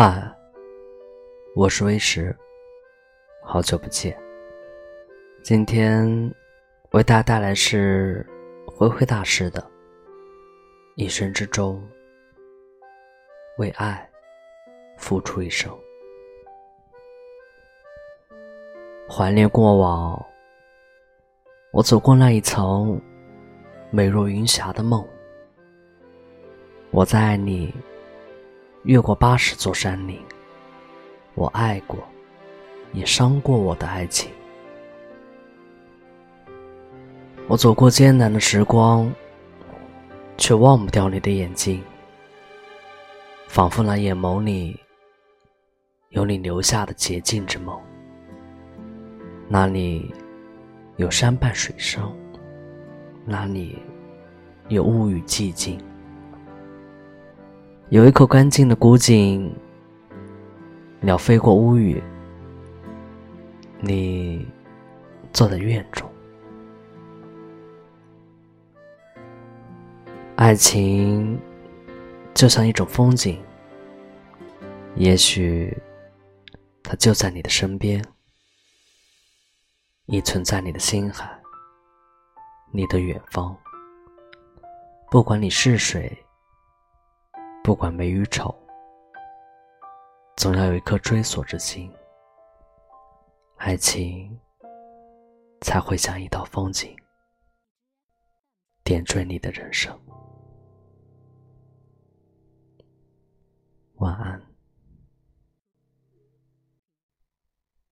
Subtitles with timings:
[0.00, 0.22] 嗨，
[1.56, 2.32] 我是微石，
[3.42, 4.16] 好久不见。
[5.42, 6.32] 今天
[6.92, 8.24] 为大家带来是
[8.64, 9.60] 灰灰大师的
[10.94, 11.84] 《一生之中
[13.56, 14.08] 为爱
[14.96, 15.68] 付出一生》，
[19.12, 20.24] 怀念过往，
[21.72, 23.02] 我走过那一层
[23.90, 25.04] 美若云霞的梦，
[26.92, 27.74] 我在爱你。
[28.88, 30.18] 越过八十座山岭，
[31.34, 31.98] 我爱过，
[32.94, 34.30] 也伤过我的爱情。
[37.48, 39.12] 我走过艰难的时光，
[40.38, 41.84] 却忘不掉你的眼睛，
[43.46, 44.80] 仿佛那眼眸里
[46.08, 47.78] 有你留下的洁净之梦。
[49.48, 50.10] 那里
[50.96, 52.10] 有山伴水声，
[53.26, 53.78] 那里
[54.68, 55.78] 有雾与寂静。
[57.90, 59.50] 有一口干净的古井，
[61.00, 62.02] 鸟飞过屋宇，
[63.80, 64.46] 你
[65.32, 66.06] 坐在院中。
[70.36, 71.40] 爱情
[72.34, 73.42] 就像一种风景，
[74.94, 75.74] 也许
[76.82, 78.04] 它就在你的身边，
[80.04, 81.26] 亦存在你的心海，
[82.70, 83.56] 你的远方。
[85.10, 86.14] 不管你是谁。
[87.68, 88.54] 不管美与丑，
[90.38, 91.92] 总要有一颗追索之心，
[93.58, 94.40] 爱情
[95.60, 96.96] 才会像一道风景，
[98.82, 99.94] 点缀你的人生。
[103.96, 104.42] 晚安。